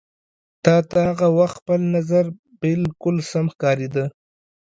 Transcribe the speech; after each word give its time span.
تا 0.63 0.75
ته 0.89 0.97
هغه 1.09 1.27
وخت 1.39 1.55
خپل 1.59 1.79
نظر 1.95 2.25
بالکل 2.61 3.15
سم 3.31 3.45
ښکارېده. 3.53 4.05